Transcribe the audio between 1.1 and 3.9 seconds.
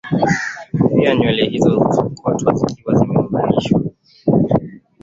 nywele hizo husokotwa zikiwa zimeunganishwa